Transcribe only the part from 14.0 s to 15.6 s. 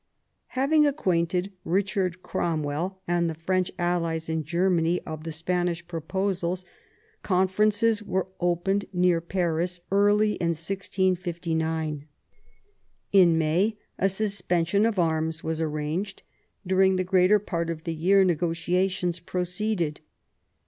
suspension of arms